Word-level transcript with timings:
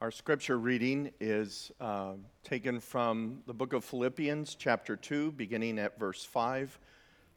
Our 0.00 0.10
scripture 0.10 0.58
reading 0.58 1.10
is 1.20 1.70
uh, 1.78 2.14
taken 2.42 2.80
from 2.80 3.42
the 3.46 3.52
book 3.52 3.74
of 3.74 3.84
Philippians, 3.84 4.54
chapter 4.54 4.96
2, 4.96 5.32
beginning 5.32 5.78
at 5.78 5.98
verse 5.98 6.24
5 6.24 6.78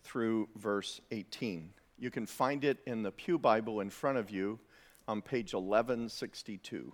through 0.05 0.47
verse 0.55 1.01
18. 1.11 1.71
You 1.99 2.09
can 2.09 2.25
find 2.25 2.63
it 2.63 2.77
in 2.85 3.03
the 3.03 3.11
Pew 3.11 3.37
Bible 3.37 3.81
in 3.81 3.89
front 3.89 4.17
of 4.17 4.31
you 4.31 4.61
on 5.09 5.21
page 5.21 5.53
1162. 5.53 6.93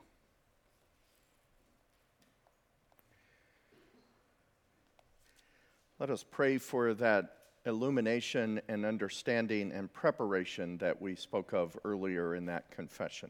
Let 6.00 6.10
us 6.10 6.26
pray 6.32 6.58
for 6.58 6.96
that 6.96 7.36
illumination 7.68 8.60
and 8.70 8.88
understanding 8.88 9.72
and 9.72 9.94
preparation 9.94 10.80
that 10.80 11.00
we 11.00 11.14
spoke 11.14 11.54
of 11.54 11.78
earlier 11.84 12.34
in 12.34 12.48
that 12.48 12.72
confession. 12.72 13.30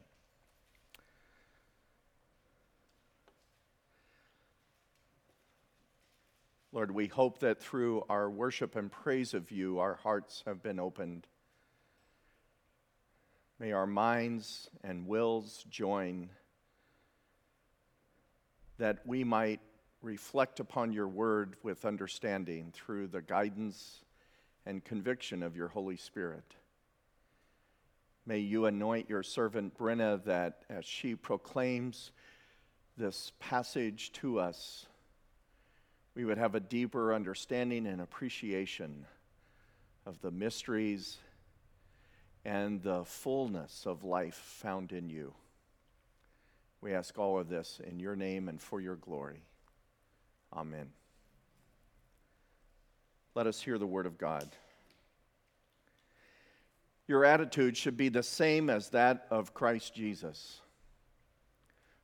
Lord, 6.72 6.92
we 6.92 7.08
hope 7.08 7.40
that 7.40 7.60
through 7.60 8.04
our 8.08 8.30
worship 8.30 8.76
and 8.76 8.92
praise 8.92 9.34
of 9.34 9.50
you, 9.50 9.80
our 9.80 9.94
hearts 9.94 10.44
have 10.46 10.62
been 10.62 10.78
opened. 10.78 11.26
May 13.58 13.72
our 13.72 13.88
minds 13.88 14.70
and 14.84 15.06
wills 15.06 15.64
join 15.68 16.30
that 18.78 19.04
we 19.04 19.24
might 19.24 19.60
reflect 20.00 20.60
upon 20.60 20.92
your 20.92 21.08
word 21.08 21.56
with 21.62 21.84
understanding 21.84 22.72
through 22.72 23.08
the 23.08 23.20
guidance 23.20 24.04
and 24.64 24.84
conviction 24.84 25.42
of 25.42 25.56
your 25.56 25.68
Holy 25.68 25.96
Spirit. 25.96 26.54
May 28.24 28.38
you 28.38 28.66
anoint 28.66 29.10
your 29.10 29.24
servant 29.24 29.76
Brenna 29.76 30.22
that 30.24 30.64
as 30.70 30.84
she 30.84 31.16
proclaims 31.16 32.12
this 32.96 33.32
passage 33.40 34.12
to 34.12 34.38
us, 34.38 34.86
we 36.14 36.24
would 36.24 36.38
have 36.38 36.54
a 36.54 36.60
deeper 36.60 37.14
understanding 37.14 37.86
and 37.86 38.00
appreciation 38.00 39.06
of 40.06 40.20
the 40.20 40.30
mysteries 40.30 41.18
and 42.44 42.82
the 42.82 43.04
fullness 43.04 43.86
of 43.86 44.02
life 44.02 44.34
found 44.34 44.92
in 44.92 45.08
you. 45.10 45.32
We 46.80 46.94
ask 46.94 47.18
all 47.18 47.38
of 47.38 47.48
this 47.48 47.80
in 47.86 48.00
your 48.00 48.16
name 48.16 48.48
and 48.48 48.60
for 48.60 48.80
your 48.80 48.96
glory. 48.96 49.42
Amen. 50.52 50.90
Let 53.34 53.46
us 53.46 53.60
hear 53.60 53.78
the 53.78 53.86
word 53.86 54.06
of 54.06 54.18
God. 54.18 54.48
Your 57.06 57.24
attitude 57.24 57.76
should 57.76 57.96
be 57.96 58.08
the 58.08 58.22
same 58.22 58.70
as 58.70 58.90
that 58.90 59.26
of 59.30 59.52
Christ 59.52 59.94
Jesus, 59.94 60.60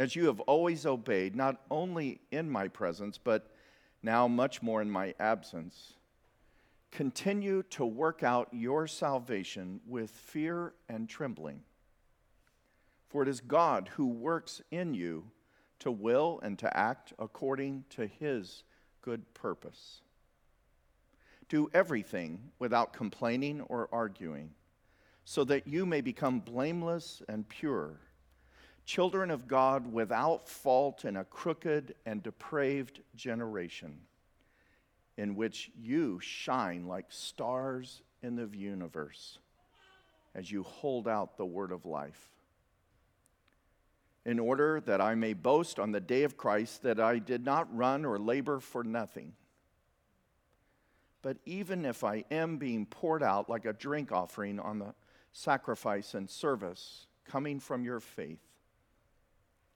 as 0.00 0.16
you 0.16 0.24
have 0.24 0.40
always 0.40 0.86
obeyed, 0.86 1.36
not 1.36 1.60
only 1.70 2.22
in 2.32 2.48
my 2.48 2.66
presence, 2.66 3.18
but 3.18 3.50
now 4.02 4.26
much 4.26 4.62
more 4.62 4.80
in 4.80 4.90
my 4.90 5.14
absence. 5.20 5.92
Continue 6.90 7.62
to 7.64 7.84
work 7.84 8.22
out 8.22 8.48
your 8.50 8.86
salvation 8.86 9.78
with 9.86 10.10
fear 10.10 10.72
and 10.88 11.06
trembling. 11.06 11.60
For 13.10 13.22
it 13.22 13.28
is 13.28 13.42
God 13.42 13.90
who 13.94 14.06
works 14.06 14.62
in 14.70 14.94
you 14.94 15.24
to 15.80 15.90
will 15.90 16.40
and 16.42 16.58
to 16.60 16.74
act 16.74 17.12
according 17.18 17.84
to 17.90 18.06
his 18.06 18.64
good 19.02 19.34
purpose. 19.34 20.00
Do 21.50 21.68
everything 21.74 22.52
without 22.58 22.94
complaining 22.94 23.60
or 23.60 23.86
arguing, 23.92 24.52
so 25.26 25.44
that 25.44 25.66
you 25.66 25.84
may 25.84 26.00
become 26.00 26.40
blameless 26.40 27.20
and 27.28 27.46
pure 27.46 28.00
children 28.84 29.30
of 29.30 29.46
God 29.46 29.92
without 29.92 30.48
fault 30.48 31.04
in 31.04 31.16
a 31.16 31.24
crooked 31.24 31.94
and 32.06 32.22
depraved 32.22 33.00
generation, 33.14 34.00
in 35.16 35.36
which 35.36 35.70
you 35.78 36.18
shine 36.20 36.86
like 36.86 37.06
stars 37.08 38.02
in 38.22 38.36
the 38.36 38.48
universe 38.56 39.38
as 40.34 40.50
you 40.50 40.62
hold 40.62 41.08
out 41.08 41.36
the 41.36 41.46
word 41.46 41.72
of 41.72 41.86
life. 41.86 42.30
In 44.24 44.38
order 44.38 44.80
that 44.86 45.00
I 45.00 45.14
may 45.14 45.32
boast 45.32 45.78
on 45.78 45.92
the 45.92 46.00
day 46.00 46.24
of 46.24 46.36
Christ 46.36 46.82
that 46.82 47.00
I 47.00 47.18
did 47.18 47.44
not 47.44 47.74
run 47.74 48.04
or 48.04 48.18
labor 48.18 48.60
for 48.60 48.84
nothing. 48.84 49.32
But 51.22 51.38
even 51.46 51.84
if 51.84 52.04
I 52.04 52.24
am 52.30 52.56
being 52.56 52.86
poured 52.86 53.22
out 53.22 53.48
like 53.48 53.64
a 53.64 53.72
drink 53.72 54.12
offering 54.12 54.58
on 54.60 54.78
the 54.78 54.94
sacrifice 55.32 56.14
and 56.14 56.28
service 56.28 57.06
coming 57.26 57.60
from 57.60 57.84
your 57.84 58.00
faith, 58.00 58.49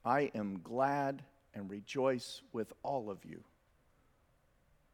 I 0.04 0.30
am 0.34 0.60
glad 0.62 1.22
and 1.54 1.70
rejoice 1.70 2.42
with 2.52 2.72
all 2.82 3.10
of 3.10 3.24
you. 3.24 3.42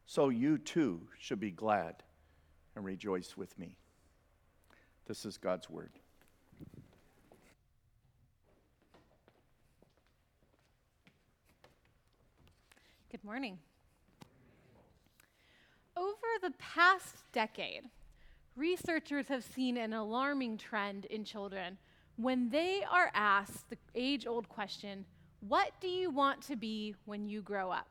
So 0.05 0.29
you 0.29 0.57
too 0.57 1.01
should 1.19 1.39
be 1.39 1.51
glad 1.51 2.03
and 2.75 2.85
rejoice 2.85 3.35
with 3.35 3.57
me. 3.59 3.77
This 5.07 5.25
is 5.25 5.37
God's 5.37 5.69
word. 5.69 5.91
Good 13.11 13.23
morning. 13.25 13.59
Over 15.97 16.15
the 16.41 16.53
past 16.57 17.17
decade, 17.33 17.83
researchers 18.55 19.27
have 19.27 19.43
seen 19.43 19.75
an 19.75 19.91
alarming 19.91 20.57
trend 20.57 21.05
in 21.05 21.25
children 21.25 21.77
when 22.21 22.49
they 22.49 22.83
are 22.89 23.11
asked 23.13 23.69
the 23.69 23.77
age 23.95 24.27
old 24.27 24.47
question, 24.49 25.05
What 25.47 25.71
do 25.81 25.87
you 25.87 26.09
want 26.09 26.41
to 26.43 26.55
be 26.55 26.95
when 27.05 27.25
you 27.25 27.41
grow 27.41 27.71
up? 27.71 27.87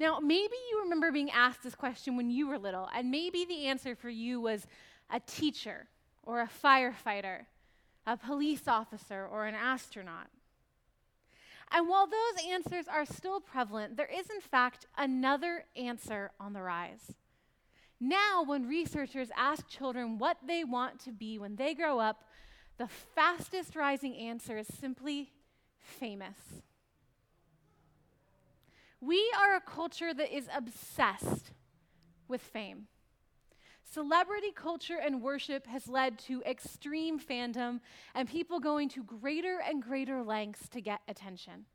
Now, 0.00 0.18
maybe 0.18 0.54
you 0.70 0.80
remember 0.82 1.12
being 1.12 1.30
asked 1.30 1.62
this 1.62 1.74
question 1.74 2.16
when 2.16 2.30
you 2.30 2.48
were 2.48 2.58
little, 2.58 2.88
and 2.94 3.10
maybe 3.10 3.44
the 3.44 3.66
answer 3.66 3.94
for 3.94 4.08
you 4.08 4.40
was 4.40 4.66
a 5.10 5.20
teacher, 5.20 5.86
or 6.24 6.40
a 6.40 6.48
firefighter, 6.48 7.46
a 8.06 8.16
police 8.16 8.66
officer, 8.66 9.24
or 9.24 9.46
an 9.46 9.54
astronaut. 9.54 10.26
And 11.70 11.88
while 11.88 12.06
those 12.06 12.44
answers 12.46 12.86
are 12.88 13.06
still 13.06 13.40
prevalent, 13.40 13.96
there 13.96 14.10
is, 14.12 14.28
in 14.30 14.40
fact, 14.40 14.86
another 14.98 15.64
answer 15.76 16.32
on 16.40 16.52
the 16.52 16.62
rise. 16.62 17.12
Now, 18.00 18.42
when 18.44 18.66
researchers 18.66 19.28
ask 19.36 19.68
children 19.68 20.18
what 20.18 20.38
they 20.46 20.64
want 20.64 20.98
to 21.00 21.12
be 21.12 21.38
when 21.38 21.56
they 21.56 21.74
grow 21.74 21.98
up, 22.00 22.24
the 22.76 22.88
fastest 22.88 23.76
rising 23.76 24.16
answer 24.16 24.58
is 24.58 24.66
simply 24.66 25.32
famous. 25.80 26.62
We 29.00 29.30
are 29.38 29.54
a 29.54 29.60
culture 29.60 30.14
that 30.14 30.34
is 30.34 30.48
obsessed 30.54 31.52
with 32.26 32.40
fame. 32.40 32.86
Celebrity 33.84 34.50
culture 34.50 34.98
and 35.00 35.22
worship 35.22 35.66
has 35.66 35.86
led 35.86 36.18
to 36.20 36.42
extreme 36.42 37.20
fandom 37.20 37.80
and 38.14 38.28
people 38.28 38.58
going 38.58 38.88
to 38.88 39.04
greater 39.04 39.60
and 39.60 39.82
greater 39.82 40.22
lengths 40.22 40.68
to 40.70 40.80
get 40.80 41.00
attention. 41.06 41.66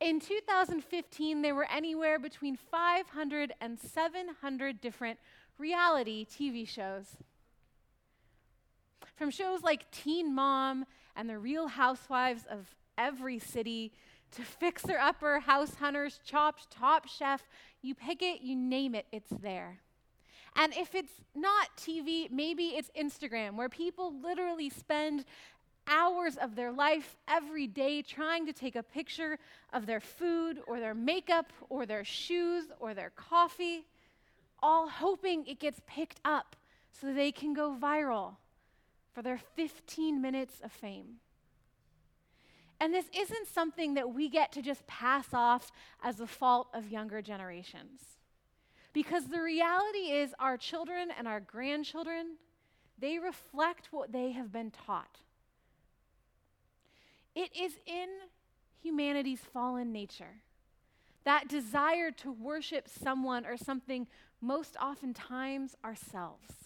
In 0.00 0.18
2015, 0.18 1.42
there 1.42 1.54
were 1.54 1.68
anywhere 1.70 2.18
between 2.18 2.56
500 2.56 3.52
and 3.60 3.78
700 3.78 4.80
different 4.80 5.18
reality 5.56 6.26
TV 6.26 6.66
shows. 6.66 7.16
From 9.16 9.30
shows 9.30 9.62
like 9.62 9.90
Teen 9.90 10.34
Mom 10.34 10.86
and 11.14 11.28
The 11.28 11.38
Real 11.38 11.68
Housewives 11.68 12.44
of 12.50 12.74
every 12.98 13.38
city 13.38 13.92
to 14.32 14.42
fixer 14.42 14.98
upper, 14.98 15.38
house 15.40 15.74
hunters, 15.76 16.20
chopped, 16.24 16.70
top 16.70 17.06
chef. 17.06 17.46
You 17.80 17.94
pick 17.94 18.22
it, 18.22 18.40
you 18.40 18.56
name 18.56 18.94
it, 18.94 19.06
it's 19.12 19.30
there. 19.30 19.78
And 20.56 20.74
if 20.74 20.94
it's 20.94 21.12
not 21.34 21.76
TV, 21.76 22.30
maybe 22.30 22.76
it's 22.76 22.90
Instagram, 22.98 23.54
where 23.54 23.68
people 23.68 24.12
literally 24.20 24.70
spend 24.70 25.24
hours 25.86 26.36
of 26.36 26.56
their 26.56 26.72
life 26.72 27.16
every 27.28 27.66
day 27.66 28.02
trying 28.02 28.46
to 28.46 28.52
take 28.52 28.74
a 28.74 28.82
picture 28.82 29.38
of 29.72 29.86
their 29.86 30.00
food 30.00 30.60
or 30.66 30.80
their 30.80 30.94
makeup 30.94 31.52
or 31.68 31.86
their 31.86 32.04
shoes 32.04 32.64
or 32.80 32.94
their 32.94 33.10
coffee, 33.10 33.84
all 34.60 34.88
hoping 34.88 35.46
it 35.46 35.60
gets 35.60 35.80
picked 35.86 36.20
up 36.24 36.56
so 36.90 37.12
they 37.12 37.30
can 37.30 37.52
go 37.52 37.76
viral 37.80 38.36
for 39.14 39.22
their 39.22 39.38
15 39.38 40.20
minutes 40.20 40.60
of 40.62 40.72
fame. 40.72 41.16
And 42.80 42.92
this 42.92 43.06
isn't 43.16 43.46
something 43.48 43.94
that 43.94 44.12
we 44.12 44.28
get 44.28 44.52
to 44.52 44.62
just 44.62 44.86
pass 44.86 45.28
off 45.32 45.70
as 46.02 46.16
the 46.16 46.26
fault 46.26 46.68
of 46.74 46.90
younger 46.90 47.22
generations. 47.22 48.00
Because 48.92 49.26
the 49.26 49.40
reality 49.40 50.10
is, 50.10 50.34
our 50.38 50.56
children 50.56 51.08
and 51.16 51.26
our 51.26 51.40
grandchildren, 51.40 52.36
they 52.98 53.18
reflect 53.18 53.88
what 53.90 54.12
they 54.12 54.32
have 54.32 54.52
been 54.52 54.70
taught. 54.70 55.18
It 57.34 57.50
is 57.56 57.74
in 57.86 58.08
humanity's 58.82 59.40
fallen 59.52 59.92
nature 59.92 60.42
that 61.24 61.48
desire 61.48 62.10
to 62.10 62.30
worship 62.30 62.86
someone 62.86 63.46
or 63.46 63.56
something, 63.56 64.06
most 64.40 64.76
oftentimes 64.76 65.74
ourselves. 65.84 66.63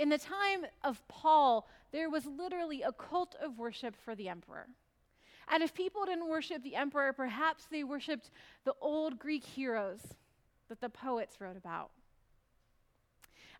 In 0.00 0.08
the 0.08 0.16
time 0.16 0.64
of 0.82 1.06
Paul, 1.08 1.68
there 1.92 2.08
was 2.08 2.24
literally 2.24 2.80
a 2.80 2.90
cult 2.90 3.34
of 3.38 3.58
worship 3.58 3.94
for 3.94 4.14
the 4.14 4.30
emperor. 4.30 4.66
And 5.46 5.62
if 5.62 5.74
people 5.74 6.06
didn't 6.06 6.26
worship 6.26 6.62
the 6.62 6.74
emperor, 6.74 7.12
perhaps 7.12 7.66
they 7.70 7.84
worshiped 7.84 8.30
the 8.64 8.72
old 8.80 9.18
Greek 9.18 9.44
heroes 9.44 10.00
that 10.70 10.80
the 10.80 10.88
poets 10.88 11.38
wrote 11.38 11.58
about. 11.58 11.90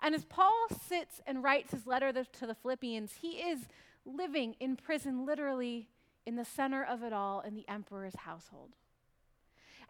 And 0.00 0.14
as 0.14 0.24
Paul 0.24 0.68
sits 0.88 1.20
and 1.26 1.42
writes 1.42 1.72
his 1.72 1.86
letter 1.86 2.10
to 2.10 2.46
the 2.46 2.54
Philippians, 2.54 3.16
he 3.20 3.32
is 3.32 3.66
living 4.06 4.56
in 4.60 4.76
prison, 4.76 5.26
literally 5.26 5.88
in 6.24 6.36
the 6.36 6.46
center 6.46 6.82
of 6.82 7.02
it 7.02 7.12
all 7.12 7.42
in 7.42 7.54
the 7.54 7.68
emperor's 7.68 8.16
household. 8.16 8.70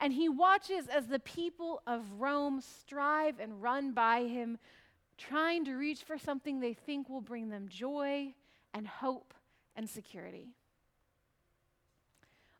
And 0.00 0.14
he 0.14 0.29
watches 0.29 0.88
as 0.88 1.06
the 1.06 1.20
people 1.20 1.81
of 1.87 2.03
Rome 2.19 2.61
strive 2.61 3.38
and 3.38 3.62
run 3.62 3.93
by 3.93 4.23
him, 4.23 4.58
trying 5.20 5.64
to 5.67 5.75
reach 5.75 6.02
for 6.02 6.19
something 6.19 6.61
they 6.61 6.72
think 6.72 7.08
will 7.08 7.20
bring 7.20 7.50
them 7.50 7.69
joy 7.69 8.34
and 8.72 8.87
hope 8.87 9.34
and 9.76 9.88
security. 9.88 10.49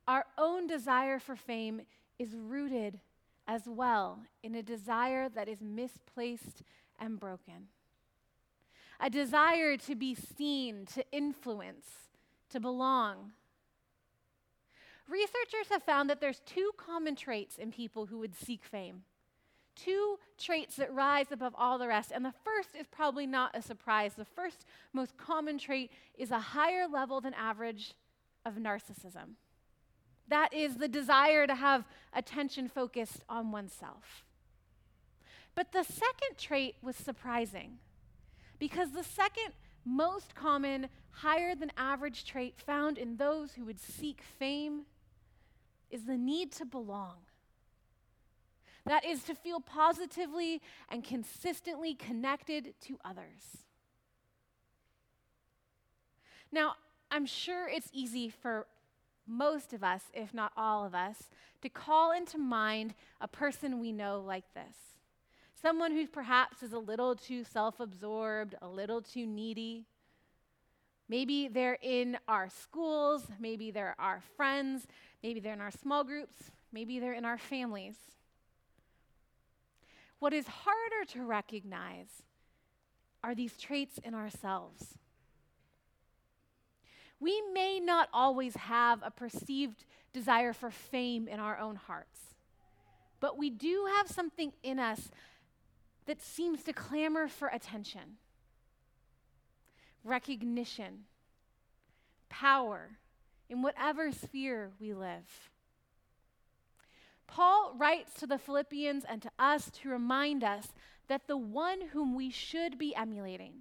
Our 0.07 0.27
own 0.37 0.67
desire 0.67 1.19
for 1.19 1.37
fame 1.37 1.83
is 2.19 2.35
rooted 2.37 3.01
as 3.49 3.63
well 3.67 4.21
in 4.43 4.55
a 4.55 4.63
desire 4.63 5.29
that 5.29 5.49
is 5.49 5.61
misplaced 5.61 6.63
and 6.99 7.19
broken 7.19 7.69
a 9.01 9.11
desire 9.11 9.77
to 9.79 9.95
be 9.95 10.15
seen, 10.15 10.85
to 10.95 11.05
influence, 11.11 11.87
to 12.51 12.61
belong. 12.61 13.33
Researchers 15.09 15.69
have 15.71 15.83
found 15.83 16.11
that 16.11 16.21
there's 16.21 16.41
two 16.41 16.71
common 16.77 17.17
traits 17.17 17.59
in 17.59 17.73
people 17.73 18.07
who 18.07 18.19
would 18.19 18.35
seek 18.35 18.65
fame. 18.65 19.03
Two 19.85 20.19
traits 20.39 20.77
that 20.77 20.93
rise 20.93 21.31
above 21.31 21.55
all 21.57 21.79
the 21.79 21.89
rest. 21.89 22.13
And 22.15 22.25
the 22.25 22.35
first 22.45 22.71
is 22.79 22.87
probably 22.91 23.27
not 23.27 23.57
a 23.57 23.63
surprise. 23.63 24.15
The 24.15 24.25
first 24.25 24.65
most 24.93 25.17
common 25.17 25.59
trait 25.59 25.91
is 26.19 26.31
a 26.31 26.39
higher 26.39 26.87
level 26.87 27.21
than 27.21 27.35
average 27.35 27.95
of 28.45 28.55
narcissism. 28.55 29.37
That 30.29 30.53
is 30.53 30.77
the 30.77 30.89
desire 30.89 31.47
to 31.47 31.55
have 31.55 31.85
attention 32.13 32.69
focused 32.69 33.25
on 33.29 33.53
oneself. 33.53 34.25
But 35.55 35.73
the 35.73 35.83
second 35.83 36.39
trait 36.39 36.77
was 36.83 36.97
surprising. 36.97 37.79
Because 38.59 38.91
the 38.91 39.05
second 39.05 39.53
most 39.85 40.35
common, 40.35 40.89
higher 41.11 41.55
than 41.55 41.73
average 41.77 42.25
trait 42.25 42.55
found 42.59 42.99
in 42.99 43.17
those 43.17 43.53
who 43.53 43.65
would 43.65 43.81
seek 43.81 44.21
fame 44.39 44.83
is 45.91 46.05
the 46.05 46.19
need 46.19 46.53
to 46.53 46.65
belong. 46.65 47.17
That 48.91 49.05
is 49.05 49.23
to 49.23 49.37
feel 49.37 49.61
positively 49.61 50.61
and 50.89 51.05
consistently 51.05 51.95
connected 51.95 52.75
to 52.87 52.99
others. 53.05 53.59
Now, 56.51 56.75
I'm 57.09 57.25
sure 57.25 57.69
it's 57.69 57.89
easy 57.93 58.29
for 58.31 58.67
most 59.29 59.73
of 59.73 59.85
us, 59.85 60.03
if 60.13 60.35
not 60.35 60.51
all 60.57 60.85
of 60.85 60.97
us, 60.97 61.31
to 61.63 61.69
call 61.69 62.11
into 62.11 62.37
mind 62.37 62.95
a 63.21 63.29
person 63.29 63.79
we 63.79 63.93
know 63.93 64.25
like 64.27 64.55
this. 64.55 64.75
Someone 65.63 65.93
who 65.93 66.09
perhaps 66.09 66.65
is 66.65 66.73
a 66.73 66.79
little 66.81 67.15
too 67.15 67.45
self 67.45 67.79
absorbed, 67.79 68.57
a 68.61 68.67
little 68.67 69.01
too 69.01 69.25
needy. 69.25 69.87
Maybe 71.09 71.47
they're 71.47 71.79
in 71.81 72.19
our 72.27 72.49
schools, 72.51 73.23
maybe 73.39 73.71
they're 73.71 73.95
our 74.01 74.21
friends, 74.37 74.89
maybe 75.23 75.39
they're 75.39 75.55
in 75.55 75.61
our 75.61 75.71
small 75.71 76.03
groups, 76.03 76.51
maybe 76.73 76.99
they're 76.99 77.15
in 77.15 77.25
our 77.25 77.39
families. 77.39 77.95
What 80.21 80.33
is 80.35 80.47
harder 80.47 81.05
to 81.13 81.25
recognize 81.25 82.23
are 83.25 83.35
these 83.35 83.57
traits 83.57 83.99
in 84.05 84.15
ourselves. 84.15 84.99
We 87.19 87.43
may 87.53 87.81
not 87.81 88.09
always 88.13 88.55
have 88.55 89.01
a 89.03 89.11
perceived 89.11 89.85
desire 90.13 90.53
for 90.53 90.71
fame 90.71 91.27
in 91.27 91.41
our 91.41 91.59
own 91.59 91.77
hearts, 91.77 92.21
but 93.19 93.37
we 93.37 93.51
do 93.51 93.89
have 93.97 94.09
something 94.09 94.53
in 94.63 94.79
us 94.79 95.11
that 96.07 96.23
seems 96.23 96.63
to 96.65 96.73
clamor 96.73 97.27
for 97.29 97.49
attention, 97.49 98.17
recognition, 100.05 101.05
power 102.29 102.91
in 103.49 103.63
whatever 103.63 104.13
sphere 104.13 104.71
we 104.81 104.93
live. 104.93 105.51
Paul 107.31 107.75
writes 107.79 108.15
to 108.15 108.27
the 108.27 108.39
Philippians 108.39 109.05
and 109.09 109.23
to 109.23 109.31
us 109.39 109.71
to 109.83 109.89
remind 109.89 110.43
us 110.43 110.69
that 111.07 111.29
the 111.29 111.37
one 111.37 111.81
whom 111.93 112.17
we 112.17 112.29
should 112.29 112.77
be 112.77 112.95
emulating, 112.95 113.61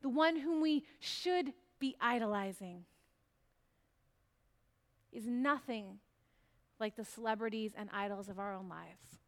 the 0.00 0.08
one 0.08 0.36
whom 0.36 0.62
we 0.62 0.84
should 0.98 1.52
be 1.78 1.94
idolizing, 2.00 2.84
is 5.12 5.26
nothing 5.26 5.98
like 6.80 6.96
the 6.96 7.04
celebrities 7.04 7.72
and 7.76 7.90
idols 7.92 8.30
of 8.30 8.38
our 8.38 8.54
own 8.54 8.68
lives. 8.68 9.18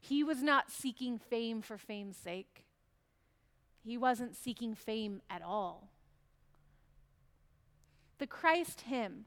He 0.00 0.22
was 0.22 0.40
not 0.40 0.70
seeking 0.70 1.18
fame 1.18 1.62
for 1.62 1.76
fame's 1.76 2.16
sake, 2.16 2.64
he 3.84 3.98
wasn't 3.98 4.36
seeking 4.36 4.76
fame 4.76 5.20
at 5.28 5.42
all. 5.42 5.88
The 8.18 8.28
Christ 8.28 8.82
hymn, 8.82 9.24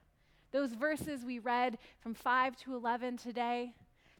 those 0.55 0.71
verses 0.71 1.25
we 1.25 1.37
read 1.37 1.77
from 1.99 2.13
5 2.13 2.55
to 2.55 2.75
11 2.75 3.17
today, 3.17 3.73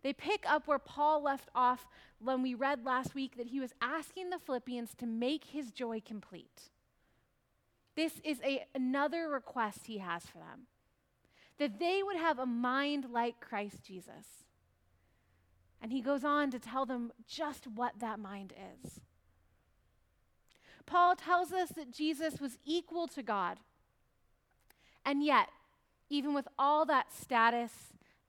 they 0.04 0.12
pick 0.12 0.44
up 0.46 0.68
where 0.68 0.78
Paul 0.78 1.24
left 1.24 1.48
off 1.56 1.88
when 2.20 2.42
we 2.42 2.54
read 2.54 2.84
last 2.84 3.16
week 3.16 3.38
that 3.38 3.48
he 3.48 3.62
was 3.62 3.72
asking 3.82 4.30
the 4.30 4.38
Philippians 4.38 4.94
to 4.96 5.06
make 5.06 5.46
his 5.46 5.72
joy 5.72 6.02
complete. 6.06 6.72
This 7.96 8.20
is 8.26 8.42
a, 8.44 8.66
another 8.76 9.30
request 9.30 9.88
he 9.88 10.00
has 10.00 10.26
for 10.26 10.40
them 10.40 10.68
that 11.58 11.80
they 11.80 12.04
would 12.04 12.18
have 12.18 12.38
a 12.38 12.46
mind 12.46 13.08
like 13.14 13.40
Christ 13.40 13.82
Jesus. 13.82 14.44
And 15.82 15.94
he 15.94 16.02
goes 16.02 16.26
on 16.26 16.52
to 16.52 16.60
tell 16.60 16.86
them 16.86 17.14
just 17.26 17.66
what 17.66 18.00
that 18.00 18.20
mind 18.20 18.52
is. 18.84 19.00
Paul 20.86 21.16
tells 21.16 21.54
us 21.54 21.70
that 21.70 21.94
Jesus 21.94 22.42
was 22.42 22.58
equal 22.66 23.08
to 23.08 23.24
God. 23.24 23.60
And 25.06 25.24
yet, 25.24 25.48
even 26.10 26.34
with 26.34 26.48
all 26.58 26.86
that 26.86 27.12
status, 27.12 27.72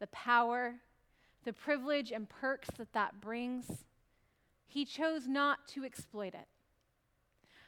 the 0.01 0.07
power, 0.09 0.75
the 1.45 1.53
privilege, 1.53 2.11
and 2.11 2.29
perks 2.29 2.69
that 2.79 2.93
that 2.93 3.21
brings, 3.21 3.85
he 4.67 4.85
chose 4.85 5.27
not 5.27 5.67
to 5.69 5.85
exploit 5.85 6.35
it. 6.35 6.49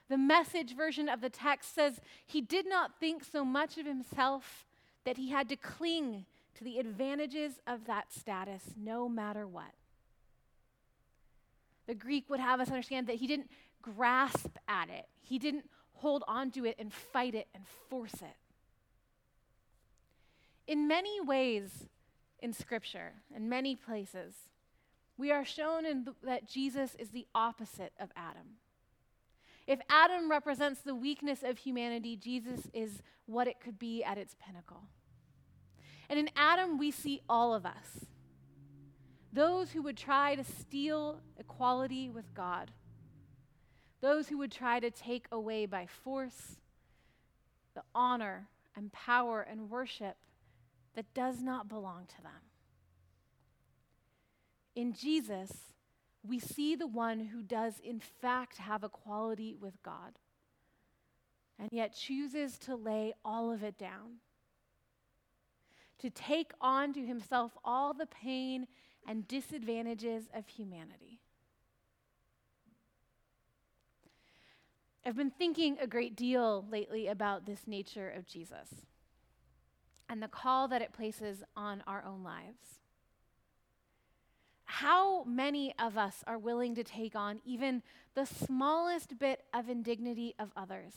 The 0.09 0.19
message 0.19 0.75
version 0.75 1.09
of 1.09 1.21
the 1.21 1.31
text 1.31 1.75
says 1.75 2.00
he 2.27 2.41
did 2.41 2.69
not 2.69 2.99
think 2.99 3.25
so 3.25 3.45
much 3.45 3.77
of 3.77 3.87
himself 3.87 4.67
that 5.05 5.17
he 5.17 5.31
had 5.31 5.49
to 5.50 5.57
cling 5.57 6.25
to 6.57 6.65
the 6.65 6.79
advantages 6.79 7.61
of 7.67 7.87
that 7.87 8.12
status 8.12 8.62
no 8.77 9.09
matter 9.09 9.47
what. 9.47 9.73
The 11.87 11.95
Greek 11.95 12.29
would 12.29 12.41
have 12.41 12.61
us 12.61 12.69
understand 12.69 13.07
that 13.07 13.17
he 13.17 13.27
didn't 13.27 13.50
grasp 13.81 14.57
at 14.67 14.88
it, 14.88 15.07
he 15.23 15.38
didn't 15.38 15.69
hold 15.93 16.25
onto 16.29 16.65
it 16.65 16.77
and 16.79 16.93
fight 16.93 17.35
it 17.35 17.49
and 17.55 17.65
force 17.88 18.15
it. 18.15 18.37
In 20.69 20.87
many 20.87 21.19
ways 21.19 21.89
in 22.41 22.53
Scripture, 22.53 23.15
in 23.35 23.49
many 23.49 23.75
places, 23.75 24.35
we 25.17 25.33
are 25.33 25.45
shown 25.45 25.85
th- 25.85 26.17
that 26.23 26.47
Jesus 26.47 26.95
is 26.99 27.09
the 27.09 27.27
opposite 27.35 27.95
of 27.99 28.11
Adam. 28.15 28.59
If 29.67 29.81
Adam 29.89 30.31
represents 30.31 30.83
the 30.83 30.95
weakness 30.95 31.43
of 31.43 31.59
humanity, 31.59 32.17
Jesus 32.17 32.69
is 32.75 33.03
what 33.25 33.49
it 33.49 33.61
could 33.61 33.79
be 33.79 34.05
at 34.05 34.19
its 34.19 34.37
pinnacle. 34.39 34.83
And 36.11 36.19
in 36.19 36.29
Adam, 36.37 36.79
we 36.79 36.91
see 36.91 37.23
all 37.29 37.55
of 37.55 37.67
us 37.67 38.07
those 39.31 39.73
who 39.73 39.83
would 39.83 39.97
try 39.97 40.35
to 40.35 40.43
steal 40.43 41.21
equality 41.39 42.09
with 42.09 42.35
God, 42.35 42.71
those 44.01 44.29
who 44.29 44.39
would 44.39 44.51
try 44.51 44.81
to 44.81 44.91
take 44.91 45.27
away 45.31 45.67
by 45.67 45.87
force 45.87 46.57
the 47.75 47.83
honor 47.95 48.49
and 48.75 48.91
power 48.91 49.43
and 49.43 49.71
worship 49.71 50.17
that 50.95 51.14
does 51.14 51.40
not 51.40 51.68
belong 51.68 52.07
to 52.16 52.23
them. 52.23 52.33
In 54.75 54.92
Jesus, 54.92 55.52
we 56.26 56.38
see 56.38 56.76
the 56.76 56.87
one 56.87 57.21
who 57.21 57.42
does, 57.42 57.80
in 57.83 58.00
fact, 58.00 58.59
have 58.59 58.85
equality 58.85 59.57
with 59.59 59.83
God, 59.83 60.18
and 61.59 61.68
yet 61.73 61.95
chooses 61.95 62.59
to 62.59 62.76
lay 62.76 63.14
all 63.25 63.50
of 63.50 63.62
it 63.62 63.78
down, 63.78 64.21
to 65.99 66.11
take 66.11 66.52
on 66.61 66.92
to 66.92 67.04
himself 67.04 67.52
all 67.64 67.92
the 67.92 68.07
pain 68.07 68.66
and 69.07 69.26
disadvantages 69.26 70.28
of 70.35 70.47
humanity. 70.49 71.21
I've 75.04 75.16
been 75.16 75.30
thinking 75.30 75.78
a 75.80 75.87
great 75.87 76.14
deal 76.14 76.66
lately 76.71 77.07
about 77.07 77.47
this 77.47 77.66
nature 77.66 78.11
of 78.11 78.26
Jesus 78.26 78.68
and 80.09 80.23
the 80.23 80.29
call 80.29 80.69
that 80.69 80.83
it 80.83 80.93
places 80.93 81.43
on 81.57 81.83
our 81.87 82.05
own 82.05 82.23
lives. 82.23 82.81
How 84.65 85.25
many 85.25 85.75
of 85.79 85.97
us 85.97 86.23
are 86.27 86.38
willing 86.38 86.75
to 86.75 86.85
take 86.85 87.17
on 87.17 87.41
even 87.45 87.83
the 88.15 88.27
smallest 88.27 89.19
bit 89.19 89.45
of 89.53 89.69
indignity 89.69 90.35
of 90.38 90.53
others? 90.57 90.93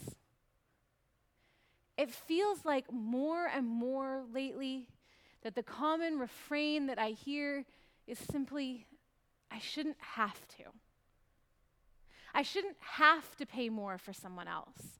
It 1.97 2.11
feels 2.11 2.65
like 2.65 2.91
more 2.91 3.47
and 3.47 3.67
more 3.67 4.23
lately 4.33 4.87
that 5.43 5.55
the 5.55 5.63
common 5.63 6.19
refrain 6.19 6.87
that 6.87 6.99
I 6.99 7.09
hear 7.09 7.65
is 8.07 8.19
simply, 8.19 8.87
I 9.49 9.59
shouldn't 9.59 9.97
have 9.99 10.47
to. 10.57 10.63
I 12.33 12.43
shouldn't 12.43 12.77
have 12.79 13.35
to 13.37 13.45
pay 13.45 13.69
more 13.69 13.97
for 13.97 14.13
someone 14.13 14.47
else. 14.47 14.99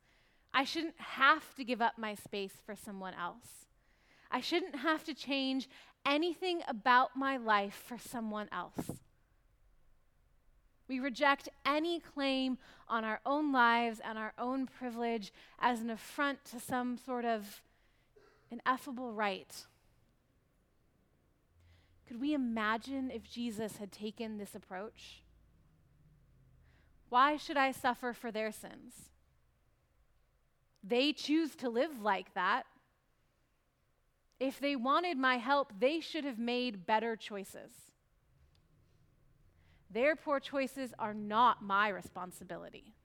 I 0.53 0.63
shouldn't 0.63 1.00
have 1.00 1.56
to 1.56 1.63
give 1.63 1.82
up 1.82 1.98
my 1.98 2.15
space 2.15 2.53
for 2.65 2.75
someone 2.75 3.13
else. 3.13 3.68
I 4.31 4.39
shouldn't 4.39 4.77
have 4.77 5.03
to 5.03 5.13
change 5.13 5.69
anything 6.05 6.61
about 6.67 7.15
my 7.15 7.38
life 7.38 7.83
for 7.85 7.97
someone 7.97 8.47
else. 8.51 9.00
We 10.88 11.00
reject 11.00 11.50
any 11.65 12.00
claim 12.00 12.57
on 12.88 13.03
our 13.03 13.19
own 13.25 13.51
lives 13.51 14.01
and 14.03 14.17
our 14.17 14.33
own 14.38 14.67
privilege 14.67 15.31
as 15.59 15.81
an 15.81 15.89
affront 15.89 16.43
to 16.45 16.59
some 16.59 16.97
sort 16.97 17.23
of 17.25 17.61
ineffable 18.50 19.13
right. 19.13 19.65
Could 22.07 22.19
we 22.19 22.33
imagine 22.33 23.09
if 23.09 23.29
Jesus 23.29 23.77
had 23.77 23.91
taken 23.91 24.38
this 24.38 24.53
approach? 24.53 25.23
Why 27.07 27.38
should 27.38 27.57
I 27.57 27.71
suffer 27.71 28.11
for 28.11 28.31
their 28.31 28.51
sins? 28.51 29.11
They 30.83 31.13
choose 31.13 31.55
to 31.55 31.69
live 31.69 32.01
like 32.01 32.33
that. 32.33 32.63
If 34.41 34.60
they 34.60 34.75
wanted 34.75 35.19
my 35.19 35.38
help, 35.38 35.71
they 35.79 36.00
should 36.00 36.25
have 36.25 36.39
made 36.39 36.88
better 36.88 37.15
choices. 37.15 37.71
Their 39.91 40.15
poor 40.15 40.39
choices 40.39 40.95
are 40.98 41.13
not 41.13 41.62
my 41.62 41.89
responsibility. 41.89 42.95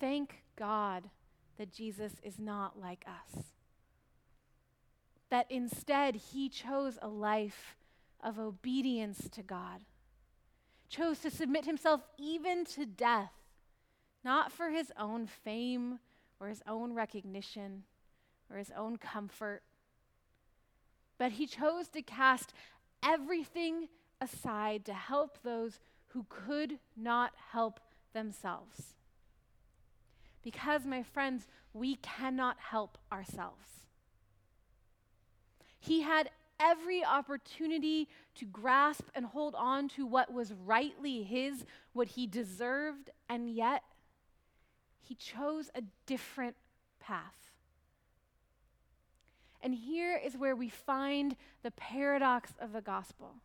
Thank 0.00 0.42
God 0.56 1.10
that 1.58 1.72
Jesus 1.72 2.14
is 2.24 2.40
not 2.40 2.76
like 2.80 3.04
us. 3.06 3.44
That 5.30 5.46
instead, 5.48 6.16
he 6.16 6.48
chose 6.48 6.98
a 7.00 7.08
life 7.08 7.76
of 8.20 8.36
obedience 8.36 9.28
to 9.30 9.44
God 9.44 9.84
chose 10.88 11.20
to 11.20 11.30
submit 11.30 11.66
himself 11.66 12.00
even 12.18 12.64
to 12.64 12.84
death, 12.84 13.32
not 14.24 14.50
for 14.50 14.70
his 14.70 14.90
own 14.98 15.28
fame 15.28 16.00
or 16.40 16.48
his 16.48 16.62
own 16.66 16.92
recognition 16.92 17.84
or 18.52 18.58
his 18.58 18.70
own 18.76 18.96
comfort, 18.96 19.62
but 21.18 21.32
he 21.32 21.46
chose 21.46 21.88
to 21.88 22.02
cast 22.02 22.52
everything 23.02 23.88
aside 24.20 24.84
to 24.84 24.94
help 24.94 25.38
those 25.42 25.80
who 26.08 26.26
could 26.28 26.78
not 26.96 27.32
help 27.52 27.80
themselves. 28.12 28.94
Because, 30.42 30.84
my 30.84 31.02
friends, 31.02 31.46
we 31.72 31.96
cannot 31.96 32.58
help 32.58 32.98
ourselves. 33.10 33.68
He 35.78 36.02
had 36.02 36.30
every 36.60 37.04
opportunity 37.04 38.08
to 38.36 38.44
grasp 38.44 39.04
and 39.14 39.26
hold 39.26 39.54
on 39.54 39.88
to 39.88 40.06
what 40.06 40.32
was 40.32 40.52
rightly 40.64 41.22
his, 41.22 41.64
what 41.92 42.08
he 42.08 42.26
deserved, 42.26 43.10
and 43.28 43.50
yet 43.50 43.82
he 45.00 45.14
chose 45.14 45.70
a 45.74 45.82
different 46.06 46.56
path. 47.00 47.51
And 49.62 49.74
here 49.74 50.20
is 50.22 50.36
where 50.36 50.56
we 50.56 50.68
find 50.68 51.36
the 51.62 51.70
paradox 51.72 52.52
of 52.60 52.72
the 52.72 52.80
gospel 52.80 53.36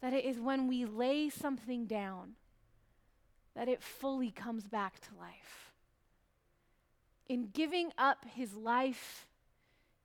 that 0.00 0.12
it 0.12 0.24
is 0.24 0.38
when 0.38 0.68
we 0.68 0.84
lay 0.84 1.28
something 1.28 1.86
down 1.86 2.34
that 3.56 3.68
it 3.68 3.82
fully 3.82 4.30
comes 4.30 4.68
back 4.68 5.00
to 5.00 5.08
life. 5.18 5.72
In 7.28 7.48
giving 7.52 7.92
up 7.98 8.24
his 8.32 8.54
life 8.54 9.26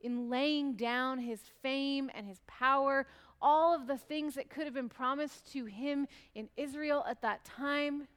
in 0.03 0.29
laying 0.29 0.73
down 0.73 1.17
his 1.17 1.39
fame 1.61 2.11
and 2.13 2.27
his 2.27 2.39
power, 2.45 3.07
all 3.41 3.73
of 3.73 3.87
the 3.87 3.97
things 3.97 4.35
that 4.35 4.49
could 4.49 4.65
have 4.65 4.73
been 4.73 4.89
promised 4.89 5.51
to 5.53 5.65
him 5.65 6.07
in 6.35 6.49
Israel 6.57 7.05
at 7.07 7.21
that 7.21 7.43
time, 7.45 8.07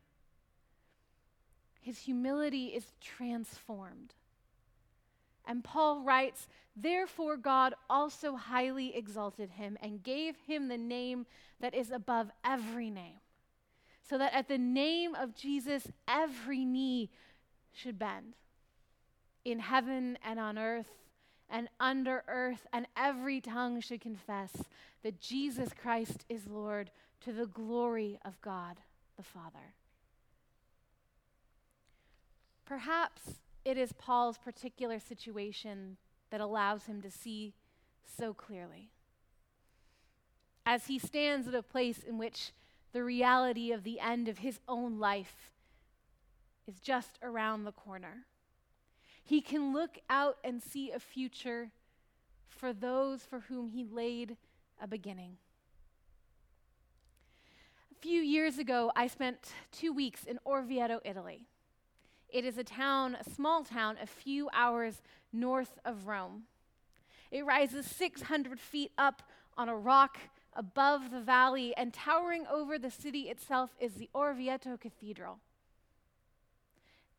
his 1.80 1.98
humility 2.00 2.66
is 2.66 2.84
transformed. 3.00 4.14
And 5.46 5.62
Paul 5.62 6.02
writes, 6.02 6.48
Therefore, 6.76 7.36
God 7.36 7.74
also 7.88 8.36
highly 8.36 8.94
exalted 8.96 9.50
him 9.50 9.78
and 9.80 10.02
gave 10.02 10.36
him 10.46 10.68
the 10.68 10.76
name 10.76 11.26
that 11.60 11.74
is 11.74 11.90
above 11.90 12.30
every 12.44 12.90
name, 12.90 13.20
so 14.08 14.18
that 14.18 14.34
at 14.34 14.48
the 14.48 14.58
name 14.58 15.14
of 15.14 15.34
Jesus, 15.34 15.88
every 16.06 16.64
knee 16.64 17.10
should 17.72 17.98
bend 17.98 18.34
in 19.44 19.60
heaven 19.60 20.18
and 20.24 20.38
on 20.38 20.58
earth 20.58 20.90
and 21.48 21.68
under 21.78 22.24
earth, 22.26 22.66
and 22.72 22.86
every 22.96 23.40
tongue 23.40 23.80
should 23.80 24.00
confess 24.00 24.50
that 25.02 25.20
Jesus 25.20 25.70
Christ 25.80 26.24
is 26.28 26.48
Lord 26.48 26.90
to 27.20 27.32
the 27.32 27.46
glory 27.46 28.18
of 28.24 28.40
God 28.40 28.78
the 29.16 29.22
Father. 29.22 29.74
Perhaps 32.64 33.22
it 33.66 33.76
is 33.76 33.92
Paul's 33.92 34.38
particular 34.38 35.00
situation 35.00 35.96
that 36.30 36.40
allows 36.40 36.87
him 36.87 37.02
to 37.02 37.11
see 37.11 37.52
so 38.16 38.32
clearly. 38.32 38.90
As 40.64 40.87
he 40.87 41.00
stands 41.00 41.49
at 41.49 41.54
a 41.54 41.62
place 41.62 41.99
in 41.99 42.16
which 42.16 42.52
the 42.92 43.02
reality 43.02 43.73
of 43.73 43.82
the 43.82 43.99
end 43.99 44.28
of 44.28 44.38
his 44.38 44.61
own 44.68 45.00
life 45.00 45.50
is 46.68 46.78
just 46.78 47.18
around 47.25 47.64
the 47.64 47.73
corner. 47.73 48.26
He 49.25 49.40
can 49.40 49.73
look 49.73 49.99
out 50.08 50.38
and 50.44 50.62
see 50.62 50.92
a 50.92 51.00
future 51.00 51.73
for 52.49 52.73
those 52.73 53.23
for 53.23 53.40
whom 53.40 53.66
he 53.66 53.85
laid 53.85 54.37
a 54.80 54.87
beginning. 54.87 55.38
A 57.90 57.99
few 58.00 58.20
years 58.20 58.58
ago, 58.58 58.92
I 58.94 59.08
spent 59.08 59.50
two 59.73 59.92
weeks 59.92 60.23
in 60.23 60.38
Orvieto, 60.46 61.00
Italy. 61.04 61.49
It 62.28 62.45
is 62.45 62.59
a 62.59 62.64
town, 62.64 63.16
a 63.18 63.25
small 63.25 63.64
town, 63.64 63.97
a 64.00 64.06
few 64.06 64.49
hours 64.52 65.02
north 65.33 65.78
of 65.85 66.06
Rome. 66.06 66.45
It 67.30 67.45
rises 67.45 67.87
600 67.87 68.61
feet 68.61 68.92
up 68.99 69.23
on 69.56 69.68
a 69.68 69.76
rock 69.76 70.18
above 70.54 71.11
the 71.11 71.21
valley, 71.21 71.75
and 71.76 71.92
towering 71.92 72.47
over 72.50 72.78
the 72.78 72.90
city 72.90 73.23
itself 73.23 73.71
is 73.78 73.95
the 73.95 74.09
Orvieto 74.14 74.78
Cathedral. 74.80 75.38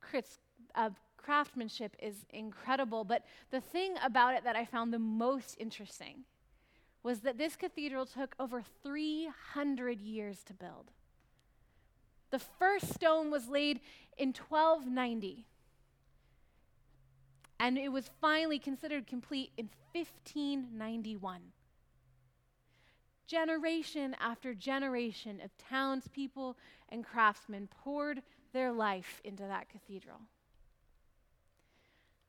Chris, 0.01 0.39
uh, 0.75 0.89
craftsmanship 1.27 1.93
is 2.01 2.25
incredible. 2.29 3.03
But 3.03 3.25
the 3.51 3.59
thing 3.59 3.95
about 4.01 4.33
it 4.33 4.45
that 4.45 4.55
I 4.55 4.63
found 4.63 4.93
the 4.93 4.99
most 4.99 5.57
interesting 5.59 6.23
was 7.03 7.19
that 7.19 7.37
this 7.37 7.57
cathedral 7.57 8.05
took 8.05 8.33
over 8.39 8.63
300 8.83 9.99
years 9.99 10.41
to 10.45 10.53
build. 10.53 10.91
The 12.29 12.39
first 12.39 12.93
stone 12.93 13.31
was 13.31 13.47
laid 13.47 13.79
in 14.17 14.29
1290, 14.29 15.45
and 17.59 17.77
it 17.77 17.89
was 17.89 18.09
finally 18.19 18.59
considered 18.59 19.07
complete 19.07 19.51
in 19.57 19.69
1591. 19.93 21.41
Generation 23.25 24.15
after 24.19 24.53
generation 24.53 25.41
of 25.41 25.51
townspeople 25.57 26.57
and 26.89 27.05
craftsmen 27.05 27.67
poured 27.83 28.21
their 28.53 28.71
life 28.71 29.21
into 29.23 29.43
that 29.43 29.69
cathedral. 29.69 30.21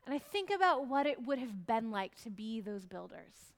And 0.05 0.14
I 0.14 0.19
think 0.19 0.50
about 0.50 0.87
what 0.87 1.07
it 1.07 1.26
would 1.26 1.38
have 1.38 1.67
been 1.67 1.90
like 1.90 2.17
to 2.23 2.31
be 2.31 2.61
those 2.61 2.87
builders, 2.87 3.52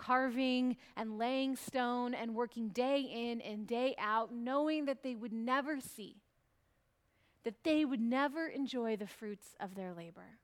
carving 0.00 0.76
and 0.96 1.18
laying 1.18 1.54
stone 1.56 2.14
and 2.14 2.34
working 2.34 2.68
day 2.68 3.00
in 3.00 3.40
and 3.42 3.66
day 3.66 3.94
out, 3.98 4.32
knowing 4.32 4.86
that 4.86 5.02
they 5.02 5.14
would 5.14 5.32
never 5.32 5.78
see, 5.78 6.16
that 7.44 7.62
they 7.64 7.84
would 7.84 8.00
never 8.00 8.46
enjoy 8.46 8.96
the 8.96 9.06
fruits 9.06 9.54
of 9.60 9.74
their 9.74 9.92
labor. 9.92 10.38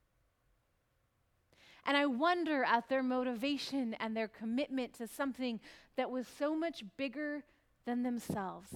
And 1.85 1.97
I 1.97 2.05
wonder 2.05 2.63
at 2.63 2.87
their 2.87 3.01
motivation 3.01 3.95
and 3.95 4.15
their 4.15 4.27
commitment 4.27 4.93
to 4.95 5.07
something 5.07 5.59
that 5.95 6.11
was 6.11 6.27
so 6.27 6.55
much 6.55 6.83
bigger 6.95 7.43
than 7.85 8.03
themselves, 8.03 8.75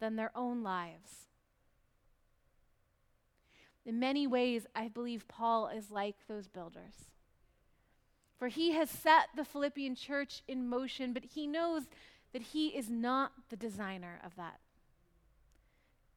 than 0.00 0.16
their 0.16 0.32
own 0.34 0.62
lives. 0.62 1.28
In 3.86 3.98
many 3.98 4.26
ways, 4.26 4.66
I 4.74 4.88
believe 4.88 5.26
Paul 5.28 5.68
is 5.68 5.90
like 5.90 6.16
those 6.28 6.46
builders. 6.46 7.06
For 8.42 8.48
he 8.48 8.72
has 8.72 8.90
set 8.90 9.28
the 9.36 9.44
Philippian 9.44 9.94
church 9.94 10.42
in 10.48 10.68
motion, 10.68 11.12
but 11.12 11.22
he 11.22 11.46
knows 11.46 11.84
that 12.32 12.42
he 12.42 12.70
is 12.70 12.90
not 12.90 13.30
the 13.50 13.56
designer 13.56 14.18
of 14.26 14.34
that, 14.34 14.58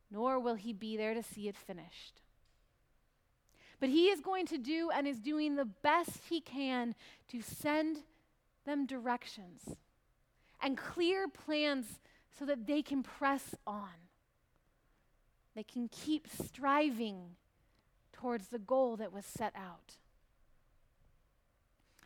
nor 0.10 0.40
will 0.40 0.56
he 0.56 0.74
be 0.74 0.98
there 0.98 1.14
to 1.14 1.22
see 1.22 1.48
it 1.48 1.56
finished. 1.56 2.22
But 3.80 3.90
he 3.90 4.08
is 4.08 4.22
going 4.22 4.48
to 4.48 4.58
do 4.58 4.90
and 4.90 5.08
is 5.08 5.20
doing 5.20 5.56
the 5.56 5.66
best 5.66 6.22
he 6.28 6.42
can 6.42 6.96
to 7.28 7.44
send 7.44 8.00
them 8.66 8.88
directions 8.88 9.76
and 10.64 10.76
clear 10.76 11.28
plans 11.28 12.00
so 12.40 12.44
that 12.46 12.66
they 12.66 12.82
can 12.82 13.04
press 13.04 13.54
on. 13.68 13.94
They 15.56 15.62
can 15.62 15.90
keep 15.90 16.28
striving 16.28 17.36
towards 18.12 18.48
the 18.48 18.58
goal 18.58 18.96
that 18.96 19.14
was 19.14 19.28
set 19.28 19.54
out. 19.56 19.98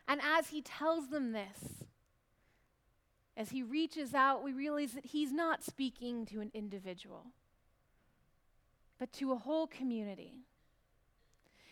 And 0.09 0.19
as 0.21 0.47
he 0.47 0.63
tells 0.63 1.09
them 1.09 1.33
this, 1.33 1.85
as 3.37 3.51
he 3.51 3.61
reaches 3.61 4.15
out, 4.15 4.43
we 4.43 4.51
realize 4.51 4.93
that 4.93 5.05
he's 5.05 5.31
not 5.31 5.63
speaking 5.63 6.25
to 6.25 6.41
an 6.41 6.49
individual, 6.55 7.27
but 8.97 9.13
to 9.13 9.31
a 9.31 9.35
whole 9.35 9.67
community. 9.67 10.33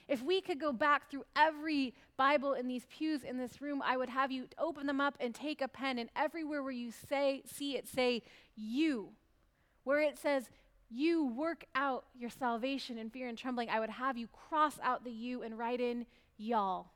If 0.07 0.23
we 0.23 0.39
could 0.39 0.59
go 0.59 0.71
back 0.71 1.09
through 1.09 1.25
every 1.35 1.95
Bible 2.15 2.53
in 2.53 2.67
these 2.67 2.85
pews 2.85 3.23
in 3.23 3.37
this 3.37 3.59
room, 3.59 3.81
I 3.83 3.97
would 3.97 4.07
have 4.07 4.31
you 4.31 4.47
open 4.59 4.85
them 4.85 5.01
up 5.01 5.17
and 5.19 5.33
take 5.33 5.61
a 5.61 5.67
pen, 5.67 5.97
and 5.97 6.09
everywhere 6.15 6.61
where 6.61 6.71
you 6.71 6.91
say, 7.09 7.41
see 7.45 7.75
it, 7.75 7.87
say 7.87 8.21
you. 8.55 9.09
Where 9.83 9.99
it 9.99 10.19
says 10.19 10.49
you 10.89 11.25
work 11.25 11.65
out 11.73 12.05
your 12.17 12.29
salvation 12.29 12.99
in 12.99 13.09
fear 13.09 13.27
and 13.27 13.37
trembling, 13.37 13.69
I 13.69 13.79
would 13.79 13.89
have 13.89 14.15
you 14.15 14.27
cross 14.27 14.77
out 14.83 15.03
the 15.03 15.11
you 15.11 15.41
and 15.41 15.57
write 15.57 15.81
in 15.81 16.05
y'all. 16.37 16.91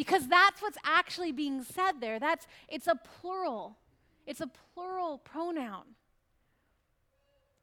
Because 0.00 0.28
that's 0.28 0.62
what's 0.62 0.78
actually 0.82 1.30
being 1.30 1.62
said 1.62 2.00
there. 2.00 2.18
That's 2.18 2.46
it's 2.70 2.86
a 2.86 2.94
plural. 2.94 3.76
It's 4.26 4.40
a 4.40 4.48
plural 4.72 5.18
pronoun. 5.18 5.82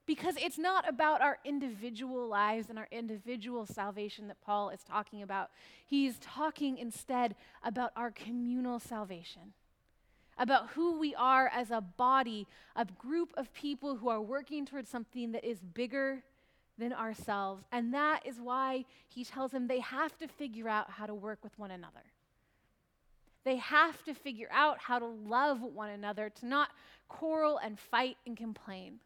Because 0.05 0.35
it's 0.37 0.59
not 0.59 0.87
about 0.87 1.19
our 1.21 1.39
individual 1.43 2.27
lives 2.27 2.69
and 2.69 2.77
our 2.77 2.87
individual 2.91 3.65
salvation 3.65 4.27
that 4.27 4.39
Paul 4.39 4.69
is 4.69 4.83
talking 4.83 5.23
about. 5.23 5.49
He's 5.83 6.19
talking 6.19 6.77
instead 6.77 7.33
about 7.63 7.91
our 7.95 8.11
communal 8.11 8.77
salvation 8.77 9.53
about 10.37 10.69
who 10.75 10.99
we 10.99 11.15
are 11.15 11.49
as 11.51 11.71
a 11.71 11.81
body, 11.81 12.45
a 12.75 12.85
group 12.85 13.33
of 13.35 13.51
people 13.51 13.95
who 13.95 14.09
are 14.09 14.21
working 14.21 14.63
towards 14.63 14.91
something 14.91 15.31
that 15.31 15.43
is 15.43 15.57
bigger 15.73 16.21
than 16.77 16.93
ourselves. 16.93 17.63
And 17.71 17.91
that 17.95 18.27
is 18.27 18.39
why 18.39 18.85
he 19.07 19.25
tells 19.25 19.49
them 19.49 19.65
they 19.65 19.79
have 19.79 20.15
to 20.19 20.27
figure 20.27 20.69
out 20.69 20.91
how 20.91 21.07
to 21.07 21.15
work 21.15 21.39
with 21.43 21.57
one 21.57 21.71
another. 21.71 22.03
They 23.47 23.55
have 23.55 24.03
to 24.03 24.13
figure 24.13 24.49
out 24.51 24.77
how 24.77 24.99
to 24.99 25.05
love 25.05 25.61
one 25.61 25.89
another, 25.89 26.29
to 26.29 26.45
not 26.45 26.67
quarrel 27.07 27.57
and 27.63 27.79
fight 27.79 28.17
and 28.25 28.35
complain. 28.35 28.99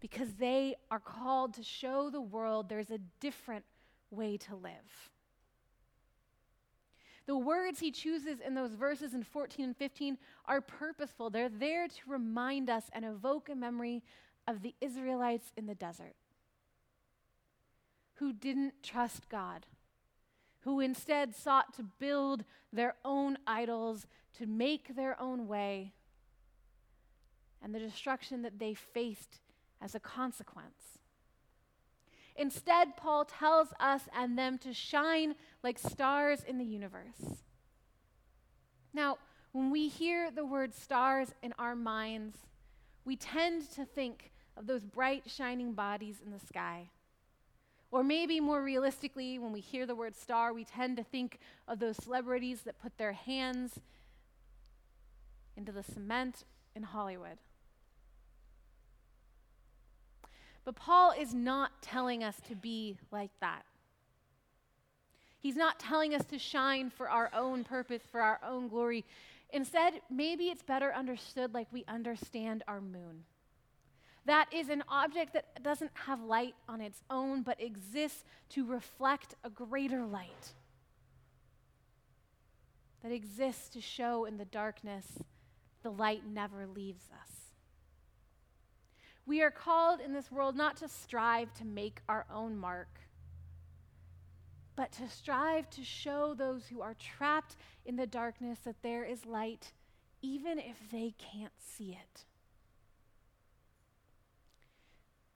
Because 0.00 0.32
they 0.38 0.76
are 0.90 0.98
called 0.98 1.52
to 1.52 1.62
show 1.62 2.08
the 2.08 2.22
world 2.22 2.70
there's 2.70 2.90
a 2.90 2.96
different 3.20 3.66
way 4.10 4.38
to 4.38 4.56
live. 4.56 5.10
The 7.26 7.36
words 7.36 7.78
he 7.78 7.90
chooses 7.90 8.40
in 8.40 8.54
those 8.54 8.72
verses 8.72 9.12
in 9.12 9.22
14 9.22 9.66
and 9.66 9.76
15 9.76 10.16
are 10.46 10.62
purposeful. 10.62 11.28
They're 11.28 11.50
there 11.50 11.88
to 11.88 12.00
remind 12.06 12.70
us 12.70 12.84
and 12.94 13.04
evoke 13.04 13.50
a 13.50 13.54
memory 13.54 14.02
of 14.48 14.62
the 14.62 14.74
Israelites 14.80 15.52
in 15.58 15.66
the 15.66 15.74
desert 15.74 16.14
who 18.14 18.32
didn't 18.32 18.82
trust 18.82 19.28
God, 19.28 19.66
who 20.66 20.80
instead 20.80 21.32
sought 21.32 21.72
to 21.72 21.84
build 22.00 22.42
their 22.72 22.96
own 23.04 23.38
idols, 23.46 24.04
to 24.36 24.46
make 24.46 24.96
their 24.96 25.18
own 25.20 25.46
way, 25.46 25.92
and 27.62 27.72
the 27.72 27.78
destruction 27.78 28.42
that 28.42 28.58
they 28.58 28.74
faced 28.74 29.38
as 29.80 29.94
a 29.94 30.00
consequence. 30.00 30.98
Instead, 32.34 32.96
Paul 32.96 33.24
tells 33.24 33.68
us 33.78 34.02
and 34.12 34.36
them 34.36 34.58
to 34.58 34.74
shine 34.74 35.36
like 35.62 35.78
stars 35.78 36.42
in 36.42 36.58
the 36.58 36.64
universe. 36.64 37.44
Now, 38.92 39.18
when 39.52 39.70
we 39.70 39.86
hear 39.86 40.32
the 40.32 40.44
word 40.44 40.74
stars 40.74 41.28
in 41.44 41.54
our 41.60 41.76
minds, 41.76 42.38
we 43.04 43.14
tend 43.14 43.70
to 43.76 43.84
think 43.84 44.32
of 44.56 44.66
those 44.66 44.82
bright, 44.82 45.30
shining 45.30 45.74
bodies 45.74 46.16
in 46.24 46.32
the 46.32 46.44
sky. 46.44 46.90
Or 47.90 48.02
maybe 48.02 48.40
more 48.40 48.62
realistically, 48.62 49.38
when 49.38 49.52
we 49.52 49.60
hear 49.60 49.86
the 49.86 49.94
word 49.94 50.16
star, 50.16 50.52
we 50.52 50.64
tend 50.64 50.96
to 50.96 51.04
think 51.04 51.38
of 51.68 51.78
those 51.78 51.96
celebrities 51.96 52.62
that 52.62 52.78
put 52.80 52.98
their 52.98 53.12
hands 53.12 53.78
into 55.56 55.72
the 55.72 55.82
cement 55.82 56.44
in 56.74 56.82
Hollywood. 56.82 57.38
But 60.64 60.74
Paul 60.74 61.12
is 61.18 61.32
not 61.32 61.80
telling 61.80 62.24
us 62.24 62.36
to 62.48 62.56
be 62.56 62.98
like 63.12 63.30
that. 63.40 63.64
He's 65.38 65.56
not 65.56 65.78
telling 65.78 66.12
us 66.12 66.24
to 66.26 66.40
shine 66.40 66.90
for 66.90 67.08
our 67.08 67.30
own 67.32 67.62
purpose, 67.62 68.02
for 68.10 68.20
our 68.20 68.40
own 68.44 68.66
glory. 68.66 69.04
Instead, 69.50 70.00
maybe 70.10 70.46
it's 70.46 70.64
better 70.64 70.92
understood 70.92 71.54
like 71.54 71.68
we 71.72 71.84
understand 71.86 72.64
our 72.66 72.80
moon. 72.80 73.22
That 74.26 74.52
is 74.52 74.68
an 74.70 74.82
object 74.88 75.34
that 75.34 75.62
doesn't 75.62 75.92
have 75.94 76.20
light 76.20 76.56
on 76.68 76.80
its 76.80 77.00
own, 77.08 77.42
but 77.42 77.62
exists 77.62 78.24
to 78.50 78.66
reflect 78.66 79.36
a 79.44 79.50
greater 79.50 80.04
light. 80.04 80.52
That 83.02 83.12
exists 83.12 83.68
to 83.70 83.80
show 83.80 84.24
in 84.24 84.36
the 84.36 84.44
darkness 84.44 85.06
the 85.84 85.90
light 85.90 86.22
never 86.26 86.66
leaves 86.66 87.04
us. 87.22 87.30
We 89.26 89.42
are 89.42 89.50
called 89.50 90.00
in 90.00 90.12
this 90.12 90.30
world 90.30 90.56
not 90.56 90.76
to 90.78 90.88
strive 90.88 91.54
to 91.54 91.64
make 91.64 92.00
our 92.08 92.26
own 92.32 92.56
mark, 92.56 92.98
but 94.74 94.90
to 94.92 95.08
strive 95.08 95.70
to 95.70 95.84
show 95.84 96.34
those 96.34 96.66
who 96.66 96.80
are 96.80 96.94
trapped 96.94 97.56
in 97.84 97.94
the 97.94 98.06
darkness 98.08 98.58
that 98.64 98.82
there 98.82 99.04
is 99.04 99.24
light, 99.24 99.72
even 100.20 100.58
if 100.58 100.76
they 100.90 101.14
can't 101.16 101.52
see 101.58 101.90
it. 101.90 102.24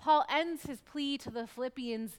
Paul 0.00 0.24
ends 0.30 0.62
his 0.62 0.80
plea 0.80 1.18
to 1.18 1.30
the 1.30 1.46
Philippians 1.46 2.18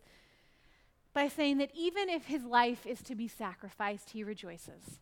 by 1.13 1.27
saying 1.27 1.57
that 1.57 1.71
even 1.75 2.09
if 2.09 2.25
his 2.25 2.43
life 2.43 2.85
is 2.85 3.01
to 3.01 3.15
be 3.15 3.27
sacrificed, 3.27 4.11
he 4.11 4.23
rejoices 4.23 4.99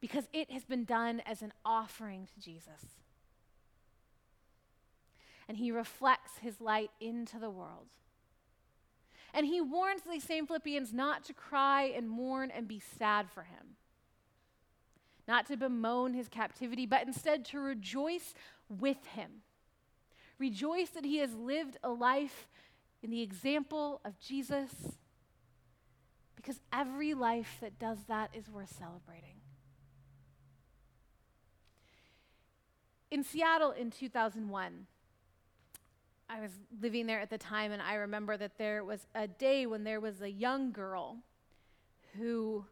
because 0.00 0.28
it 0.32 0.50
has 0.52 0.64
been 0.64 0.84
done 0.84 1.20
as 1.26 1.42
an 1.42 1.52
offering 1.64 2.28
to 2.32 2.40
Jesus 2.40 2.84
and 5.48 5.56
he 5.56 5.72
reflects 5.72 6.38
his 6.38 6.60
light 6.60 6.90
into 7.00 7.38
the 7.38 7.50
world. 7.50 7.88
And 9.34 9.46
he 9.46 9.60
warns 9.60 10.02
these 10.02 10.24
same 10.24 10.46
Philippians 10.46 10.92
not 10.92 11.24
to 11.24 11.32
cry 11.32 11.84
and 11.84 12.08
mourn 12.08 12.50
and 12.54 12.68
be 12.68 12.80
sad 12.80 13.28
for 13.30 13.42
him, 13.42 13.76
not 15.26 15.46
to 15.46 15.56
bemoan 15.56 16.14
his 16.14 16.28
captivity, 16.28 16.86
but 16.86 17.06
instead 17.06 17.44
to 17.46 17.58
rejoice 17.58 18.34
with 18.68 19.04
him. 19.06 19.42
Rejoice 20.38 20.90
that 20.90 21.04
he 21.04 21.18
has 21.18 21.34
lived 21.34 21.78
a 21.82 21.90
life 21.90 22.48
in 23.02 23.10
the 23.10 23.22
example 23.22 24.00
of 24.04 24.18
Jesus, 24.18 24.70
because 26.36 26.60
every 26.72 27.14
life 27.14 27.58
that 27.60 27.78
does 27.78 27.98
that 28.08 28.30
is 28.34 28.48
worth 28.48 28.74
celebrating. 28.78 29.36
In 33.10 33.24
Seattle 33.24 33.70
in 33.70 33.90
2001, 33.90 34.86
I 36.28 36.40
was 36.40 36.50
living 36.82 37.06
there 37.06 37.20
at 37.20 37.30
the 37.30 37.38
time, 37.38 37.72
and 37.72 37.80
I 37.80 37.94
remember 37.94 38.36
that 38.36 38.58
there 38.58 38.84
was 38.84 39.06
a 39.14 39.26
day 39.26 39.64
when 39.66 39.84
there 39.84 40.00
was 40.00 40.20
a 40.20 40.30
young 40.30 40.72
girl 40.72 41.18
who 42.18 42.66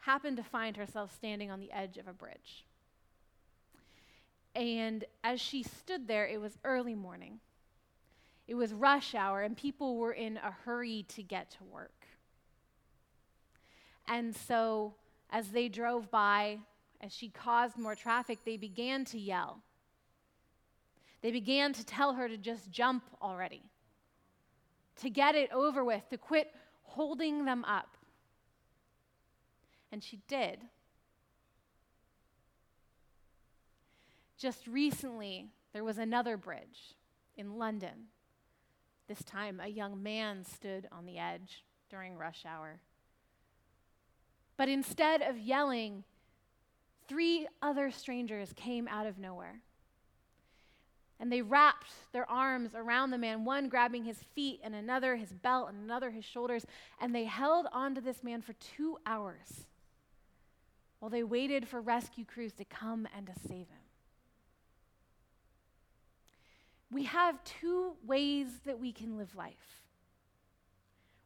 happened 0.00 0.36
to 0.36 0.42
find 0.42 0.76
herself 0.76 1.14
standing 1.14 1.50
on 1.50 1.58
the 1.58 1.72
edge 1.72 1.96
of 1.96 2.06
a 2.06 2.12
bridge. 2.12 2.65
And 4.56 5.04
as 5.22 5.38
she 5.38 5.62
stood 5.62 6.08
there, 6.08 6.26
it 6.26 6.40
was 6.40 6.56
early 6.64 6.94
morning. 6.94 7.40
It 8.48 8.54
was 8.54 8.72
rush 8.72 9.14
hour, 9.14 9.42
and 9.42 9.54
people 9.54 9.96
were 9.96 10.12
in 10.12 10.38
a 10.38 10.50
hurry 10.50 11.04
to 11.08 11.22
get 11.22 11.50
to 11.52 11.64
work. 11.64 12.06
And 14.08 14.34
so, 14.34 14.94
as 15.28 15.50
they 15.50 15.68
drove 15.68 16.10
by, 16.10 16.60
as 17.02 17.12
she 17.12 17.28
caused 17.28 17.76
more 17.76 17.94
traffic, 17.94 18.38
they 18.46 18.56
began 18.56 19.04
to 19.06 19.18
yell. 19.18 19.60
They 21.20 21.32
began 21.32 21.74
to 21.74 21.84
tell 21.84 22.14
her 22.14 22.26
to 22.26 22.38
just 22.38 22.70
jump 22.70 23.04
already, 23.20 23.62
to 25.02 25.10
get 25.10 25.34
it 25.34 25.52
over 25.52 25.84
with, 25.84 26.08
to 26.08 26.16
quit 26.16 26.54
holding 26.82 27.44
them 27.44 27.62
up. 27.66 27.98
And 29.92 30.02
she 30.02 30.20
did. 30.28 30.60
Just 34.38 34.66
recently, 34.66 35.48
there 35.72 35.84
was 35.84 35.98
another 35.98 36.36
bridge 36.36 36.94
in 37.36 37.58
London. 37.58 38.08
This 39.08 39.22
time, 39.24 39.60
a 39.62 39.68
young 39.68 40.02
man 40.02 40.44
stood 40.44 40.88
on 40.92 41.06
the 41.06 41.18
edge 41.18 41.64
during 41.88 42.16
rush 42.16 42.44
hour. 42.46 42.80
But 44.56 44.68
instead 44.68 45.22
of 45.22 45.38
yelling, 45.38 46.04
three 47.08 47.46
other 47.62 47.90
strangers 47.90 48.52
came 48.54 48.88
out 48.88 49.06
of 49.06 49.18
nowhere. 49.18 49.60
And 51.18 51.32
they 51.32 51.40
wrapped 51.40 51.92
their 52.12 52.28
arms 52.30 52.72
around 52.74 53.10
the 53.10 53.18
man, 53.18 53.44
one 53.44 53.68
grabbing 53.68 54.04
his 54.04 54.18
feet, 54.34 54.60
and 54.62 54.74
another 54.74 55.16
his 55.16 55.32
belt, 55.32 55.68
and 55.70 55.82
another 55.82 56.10
his 56.10 56.26
shoulders. 56.26 56.66
And 57.00 57.14
they 57.14 57.24
held 57.24 57.66
onto 57.72 58.02
this 58.02 58.22
man 58.22 58.42
for 58.42 58.52
two 58.54 58.98
hours 59.06 59.66
while 60.98 61.10
they 61.10 61.22
waited 61.22 61.68
for 61.68 61.80
rescue 61.80 62.24
crews 62.24 62.52
to 62.54 62.64
come 62.64 63.08
and 63.16 63.26
to 63.26 63.32
save 63.48 63.68
him. 63.68 63.85
We 66.90 67.04
have 67.04 67.42
two 67.44 67.94
ways 68.04 68.48
that 68.64 68.78
we 68.78 68.92
can 68.92 69.18
live 69.18 69.34
life. 69.34 69.82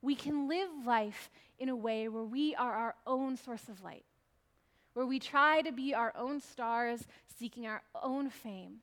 We 0.03 0.14
can 0.14 0.49
live 0.49 0.70
life 0.87 1.31
in 1.59 1.68
a 1.68 1.77
way 1.77 2.09
where 2.09 2.25
we 2.25 2.55
are 2.55 2.73
our 2.73 2.94
own 3.07 3.37
source 3.37 3.68
of 3.68 3.83
light, 3.83 4.05
where 4.94 5.05
we 5.05 5.18
try 5.18 5.61
to 5.61 5.73
be 5.73 5.92
our 5.94 6.14
own 6.16 6.40
stars, 6.40 7.07
seeking 7.38 7.66
our 7.66 7.83
own 8.03 8.31
fame. 8.31 8.77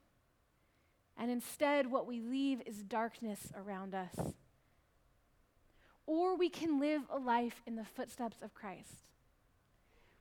And 1.17 1.31
instead, 1.31 1.89
what 1.89 2.05
we 2.05 2.21
leave 2.21 2.61
is 2.67 2.83
darkness 2.83 3.51
around 3.55 3.95
us. 3.95 4.33
Or 6.05 6.37
we 6.37 6.49
can 6.49 6.79
live 6.79 7.01
a 7.09 7.17
life 7.17 7.63
in 7.65 7.75
the 7.75 7.83
footsteps 7.83 8.37
of 8.43 8.53
Christ, 8.53 9.03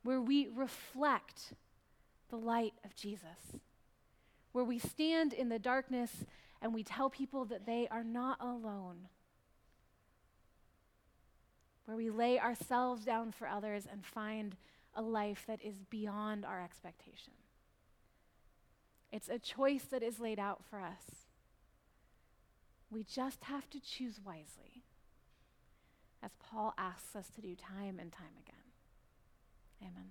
where 0.02 0.20
we 0.20 0.48
reflect 0.48 1.52
the 2.30 2.36
light 2.36 2.72
of 2.84 2.96
Jesus, 2.96 3.60
where 4.52 4.64
we 4.64 4.78
stand 4.78 5.34
in 5.34 5.50
the 5.50 5.58
darkness 5.58 6.24
and 6.66 6.74
we 6.74 6.82
tell 6.82 7.08
people 7.08 7.44
that 7.44 7.64
they 7.64 7.86
are 7.92 8.02
not 8.02 8.38
alone, 8.40 9.06
where 11.84 11.96
we 11.96 12.10
lay 12.10 12.40
ourselves 12.40 13.04
down 13.04 13.30
for 13.30 13.46
others 13.46 13.86
and 13.88 14.04
find 14.04 14.56
a 14.92 15.00
life 15.00 15.44
that 15.46 15.62
is 15.62 15.76
beyond 15.88 16.44
our 16.44 16.60
expectation. 16.60 17.34
It's 19.12 19.28
a 19.28 19.38
choice 19.38 19.84
that 19.92 20.02
is 20.02 20.18
laid 20.18 20.40
out 20.40 20.64
for 20.68 20.80
us. 20.80 21.28
We 22.90 23.04
just 23.04 23.44
have 23.44 23.70
to 23.70 23.78
choose 23.80 24.18
wisely, 24.26 24.82
as 26.20 26.32
Paul 26.50 26.74
asks 26.76 27.14
us 27.14 27.28
to 27.36 27.40
do 27.40 27.54
time 27.54 28.00
and 28.00 28.10
time 28.10 28.34
again. 28.44 28.56
Amen. 29.82 30.10